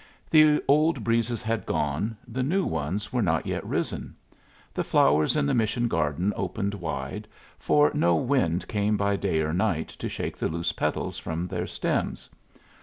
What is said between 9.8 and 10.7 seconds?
to shake the